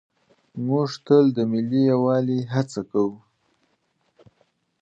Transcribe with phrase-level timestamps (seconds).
[0.65, 3.15] موږ تل د ملي یووالي هڅه کوو.